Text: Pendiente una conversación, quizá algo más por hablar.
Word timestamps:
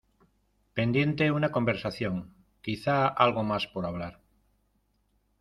Pendiente 0.73 1.29
una 1.29 1.51
conversación, 1.51 2.33
quizá 2.61 3.07
algo 3.07 3.43
más 3.43 3.67
por 3.67 3.85
hablar. 3.85 4.19